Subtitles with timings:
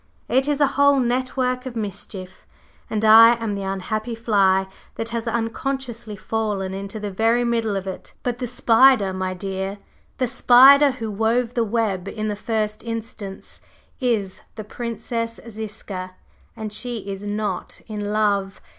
[0.27, 2.47] It is a whole network of mischief,
[2.89, 7.85] and I am the unhappy fly that has unconsciously fallen into the very middle of
[7.85, 8.15] it.
[8.23, 9.77] But the spider, my dear,
[10.17, 13.61] the spider who wove the web in the first instance,
[13.99, 16.15] is the Princess Ziska,
[16.57, 18.59] and she is not in love!